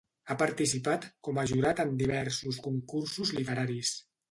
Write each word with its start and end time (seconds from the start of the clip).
Ha 0.27 0.35
participat 0.43 1.05
com 1.27 1.41
a 1.41 1.43
jurat 1.51 1.83
en 1.85 1.93
diversos 2.01 2.59
concursos 2.71 3.37
literaris. 3.39 3.97